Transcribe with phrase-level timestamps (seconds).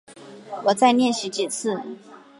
[0.65, 1.79] 我再练习几次